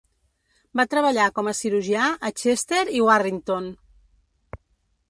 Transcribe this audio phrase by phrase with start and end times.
[0.79, 3.71] Va treballar com a cirurgià a Chester i Warrington.